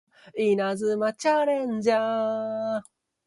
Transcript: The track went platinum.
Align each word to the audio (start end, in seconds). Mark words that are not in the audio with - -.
The 0.35 0.55
track 1.19 1.47
went 1.47 1.83
platinum. 1.91 2.81